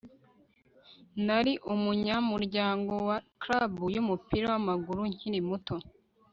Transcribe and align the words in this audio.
nari 1.25 1.53
umunyamuryango 1.73 2.93
wa 3.07 3.17
club 3.41 3.71
yumupira 3.95 4.45
wamaguru 4.53 5.01
nkiri 5.13 5.39
muto 5.49 5.75